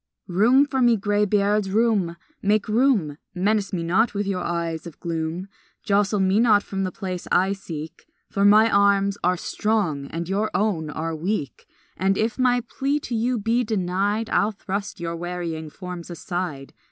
[0.25, 3.19] Room for me, graybeards, room, make room!
[3.35, 5.47] Menace me not with your eyes of gloom;
[5.83, 10.49] Jostle me not from the place I seek, For my arms are strong and your
[10.55, 15.69] own are weak, And if my plea to you be denied I'll thrust your wearying
[15.69, 16.73] forms aside.